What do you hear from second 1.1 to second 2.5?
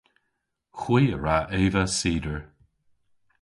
a wra eva cider.